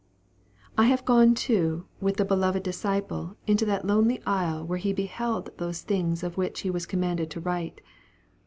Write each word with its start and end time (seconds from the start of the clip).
I 0.79 0.85
have 0.87 1.05
gone, 1.05 1.35
too, 1.35 1.85
with 1.99 2.17
the 2.17 2.25
beloved 2.25 2.63
disciple 2.63 3.37
into 3.45 3.65
that 3.65 3.85
lonely 3.85 4.19
isle 4.25 4.65
where 4.65 4.79
he 4.79 4.93
beheld 4.93 5.51
those 5.59 5.81
things 5.83 6.23
of 6.23 6.37
which 6.37 6.61
he 6.61 6.71
was 6.71 6.87
commanded 6.87 7.29
to 7.29 7.39
write. 7.39 7.81